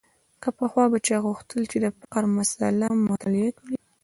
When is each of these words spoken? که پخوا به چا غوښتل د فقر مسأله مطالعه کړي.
که 0.41 0.49
پخوا 0.57 0.83
به 0.91 0.99
چا 1.07 1.17
غوښتل 1.25 1.61
د 1.83 1.85
فقر 1.99 2.23
مسأله 2.37 2.87
مطالعه 3.09 3.49
کړي. 3.59 3.75